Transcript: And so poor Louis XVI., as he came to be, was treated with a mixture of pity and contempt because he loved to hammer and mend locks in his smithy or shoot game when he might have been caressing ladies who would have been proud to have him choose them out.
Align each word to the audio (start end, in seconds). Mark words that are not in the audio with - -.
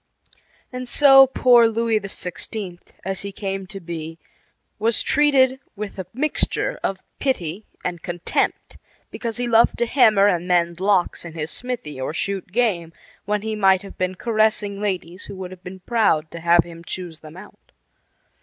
And 0.73 0.89
so 0.89 1.27
poor 1.27 1.67
Louis 1.67 1.99
XVI., 1.99 2.79
as 3.05 3.21
he 3.21 3.31
came 3.31 3.67
to 3.67 3.79
be, 3.79 4.17
was 4.79 5.03
treated 5.03 5.59
with 5.75 5.99
a 5.99 6.07
mixture 6.11 6.79
of 6.83 7.03
pity 7.19 7.67
and 7.85 8.01
contempt 8.01 8.77
because 9.11 9.37
he 9.37 9.47
loved 9.47 9.77
to 9.77 9.85
hammer 9.85 10.25
and 10.27 10.47
mend 10.47 10.79
locks 10.79 11.23
in 11.23 11.33
his 11.33 11.51
smithy 11.51 12.01
or 12.01 12.15
shoot 12.15 12.51
game 12.51 12.93
when 13.25 13.43
he 13.43 13.53
might 13.55 13.83
have 13.83 13.99
been 13.99 14.15
caressing 14.15 14.81
ladies 14.81 15.25
who 15.25 15.35
would 15.35 15.51
have 15.51 15.63
been 15.63 15.81
proud 15.81 16.31
to 16.31 16.39
have 16.39 16.63
him 16.63 16.83
choose 16.83 17.19
them 17.19 17.37
out. 17.37 17.71